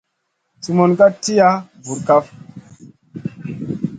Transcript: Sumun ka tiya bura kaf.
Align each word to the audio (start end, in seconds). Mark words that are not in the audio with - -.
Sumun 0.63 0.91
ka 0.97 1.07
tiya 1.23 1.49
bura 1.83 2.01
kaf. 2.07 2.25